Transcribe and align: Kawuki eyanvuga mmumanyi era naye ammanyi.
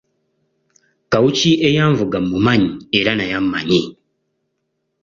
Kawuki 1.11 1.51
eyanvuga 1.67 2.17
mmumanyi 2.23 2.69
era 2.99 3.11
naye 3.15 3.33
ammanyi. 3.41 3.81